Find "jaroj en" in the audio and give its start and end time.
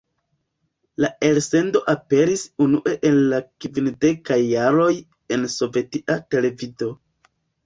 4.55-5.47